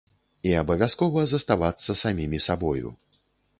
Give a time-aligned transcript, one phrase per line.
[0.51, 2.97] І абавязкова заставацца самімі сабою!